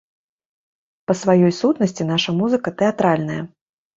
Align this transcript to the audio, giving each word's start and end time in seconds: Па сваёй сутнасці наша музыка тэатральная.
Па 1.09 1.13
сваёй 1.19 1.53
сутнасці 1.59 2.07
наша 2.13 2.35
музыка 2.39 2.69
тэатральная. 2.83 3.37